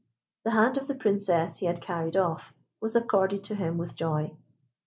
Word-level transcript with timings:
The 0.45 0.49
hand 0.49 0.77
of 0.79 0.87
the 0.87 0.95
Princess 0.95 1.57
he 1.57 1.67
had 1.67 1.79
carried 1.79 2.15
off 2.17 2.55
was 2.79 2.95
accorded 2.95 3.43
to 3.43 3.53
him 3.53 3.77
with 3.77 3.93
joy. 3.93 4.35